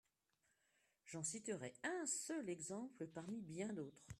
[1.05, 4.09] J’en citerai un seul exemple, parmi bien d’autres.